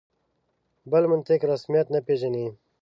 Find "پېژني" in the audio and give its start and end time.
2.07-2.45